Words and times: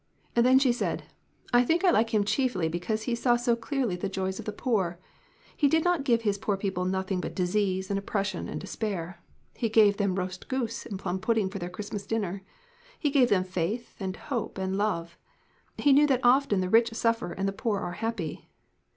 Then 0.33 0.57
she 0.57 0.71
said: 0.73 1.03
"I 1.53 1.63
think 1.63 1.85
I 1.85 1.91
like 1.91 2.11
him 2.11 2.23
chiefly 2.23 2.67
because 2.67 3.03
he 3.03 3.13
saw 3.13 3.35
so 3.35 3.55
clearly 3.55 3.95
the 3.95 4.09
joys 4.09 4.39
of 4.39 4.45
the 4.45 4.51
poor. 4.51 4.97
He 5.55 5.67
did 5.67 5.83
not 5.83 6.03
give 6.03 6.23
his 6.23 6.39
poor 6.39 6.57
people 6.57 6.85
nothing 6.85 7.21
but 7.21 7.35
disease 7.35 7.91
and 7.91 7.99
op 7.99 8.07
pression 8.07 8.49
and 8.49 8.59
despair. 8.59 9.21
He 9.53 9.69
gave 9.69 9.97
them 9.97 10.15
roast 10.15 10.47
goose 10.47 10.87
and 10.87 10.97
plum 10.97 11.19
pudding 11.19 11.51
for 11.51 11.59
their 11.59 11.69
Christmas 11.69 12.07
dinner 12.07 12.41
he 12.97 13.11
gave 13.11 13.29
them 13.29 13.43
faith 13.43 13.95
and 13.99 14.17
hope 14.17 14.57
and 14.57 14.75
love. 14.75 15.19
He 15.77 15.93
knew 15.93 16.07
that 16.07 16.21
often 16.23 16.61
the 16.61 16.69
rich 16.71 16.91
suffer 16.95 17.31
and 17.33 17.47
the 17.47 17.53
poor 17.53 17.79
are 17.81 17.91
happy. 17.91 18.49